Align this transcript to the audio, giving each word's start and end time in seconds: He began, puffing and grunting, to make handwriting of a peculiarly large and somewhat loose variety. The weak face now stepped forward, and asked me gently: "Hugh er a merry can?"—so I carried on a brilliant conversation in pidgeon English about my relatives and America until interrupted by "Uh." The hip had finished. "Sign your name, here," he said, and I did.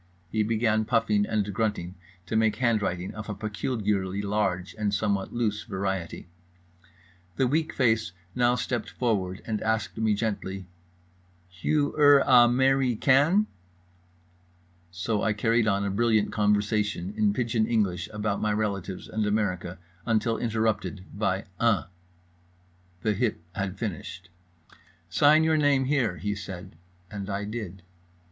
He 0.31 0.41
began, 0.41 0.83
puffing 0.83 1.27
and 1.27 1.53
grunting, 1.53 1.93
to 2.25 2.35
make 2.35 2.55
handwriting 2.55 3.13
of 3.13 3.29
a 3.29 3.35
peculiarly 3.35 4.23
large 4.23 4.73
and 4.79 4.91
somewhat 4.91 5.31
loose 5.31 5.61
variety. 5.63 6.27
The 7.35 7.45
weak 7.45 7.71
face 7.71 8.11
now 8.33 8.55
stepped 8.55 8.89
forward, 8.89 9.43
and 9.45 9.61
asked 9.61 9.99
me 9.99 10.15
gently: 10.15 10.65
"Hugh 11.49 11.93
er 11.99 12.23
a 12.25 12.47
merry 12.47 12.95
can?"—so 12.95 13.53
I 15.21 15.33
carried 15.33 15.67
on 15.67 15.85
a 15.85 15.91
brilliant 15.91 16.31
conversation 16.31 17.13
in 17.15 17.31
pidgeon 17.31 17.67
English 17.67 18.09
about 18.11 18.41
my 18.41 18.51
relatives 18.53 19.07
and 19.07 19.27
America 19.27 19.77
until 20.07 20.35
interrupted 20.39 21.05
by 21.13 21.45
"Uh." 21.59 21.83
The 23.03 23.13
hip 23.13 23.39
had 23.53 23.77
finished. 23.77 24.31
"Sign 25.11 25.43
your 25.43 25.57
name, 25.57 25.85
here," 25.85 26.17
he 26.17 26.33
said, 26.33 26.75
and 27.11 27.29
I 27.29 27.45
did. 27.45 27.83